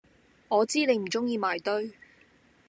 [0.47, 1.91] 我知你唔中意埋堆！